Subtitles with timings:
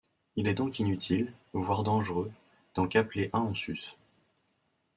[0.35, 2.31] Il est donc inutile, voire dangereux,
[2.73, 3.97] d'en capeler un en sus.